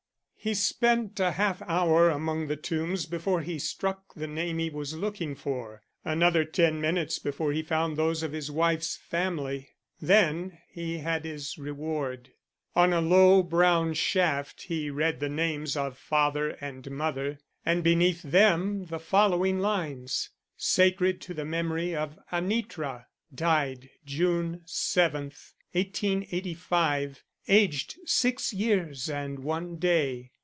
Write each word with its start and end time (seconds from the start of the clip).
He 0.43 0.55
spent 0.55 1.19
a 1.19 1.33
half 1.33 1.61
hour 1.67 2.09
among 2.09 2.47
the 2.47 2.55
tombs 2.55 3.05
before 3.05 3.41
he 3.41 3.59
struck 3.59 4.15
the 4.15 4.25
name 4.25 4.57
he 4.57 4.71
was 4.71 4.95
looking 4.95 5.35
for. 5.35 5.83
Another 6.03 6.43
ten 6.45 6.81
minutes 6.81 7.19
before 7.19 7.51
he 7.53 7.61
found 7.61 7.95
those 7.95 8.23
of 8.23 8.31
his 8.31 8.49
wife's 8.49 8.95
family. 8.97 9.69
Then 10.01 10.57
he 10.67 10.97
had 10.97 11.25
his 11.25 11.59
reward. 11.59 12.31
On 12.75 12.91
a 12.91 13.01
low 13.01 13.43
brown 13.43 13.93
shaft 13.93 14.63
he 14.63 14.89
read 14.89 15.19
the 15.19 15.29
names 15.29 15.77
of 15.77 15.95
father 15.99 16.57
and 16.59 16.89
mother, 16.89 17.37
and 17.63 17.83
beneath 17.83 18.23
them 18.23 18.85
the 18.85 18.97
following 18.97 19.59
lines: 19.59 20.31
Sacred 20.57 21.21
to 21.21 21.35
the 21.35 21.45
memory 21.45 21.95
of 21.95 22.17
Anitra 22.31 23.05
Died 23.31 23.91
June 24.05 24.63
7, 24.65 25.31
1885 25.73 27.23
Aged 27.47 27.97
6 28.05 28.53
years 28.53 29.09
and 29.09 29.39
one 29.39 29.77
day. 29.77 30.29